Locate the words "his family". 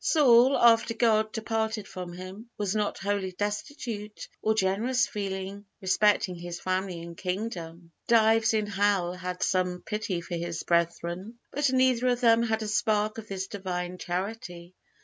6.33-7.03